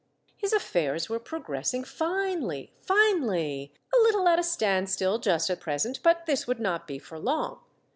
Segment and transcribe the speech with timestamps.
[0.35, 3.71] His affairs were progressing finely, finely!
[3.95, 7.19] A little at a standstill just at pres ent, but this would not be for
[7.19, 7.59] long.